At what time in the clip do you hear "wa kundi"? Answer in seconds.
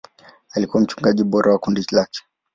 1.51-1.85